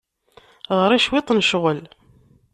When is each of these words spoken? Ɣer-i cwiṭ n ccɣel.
Ɣer-i 0.79 0.99
cwiṭ 1.05 1.27
n 1.31 1.43
ccɣel. 1.45 1.81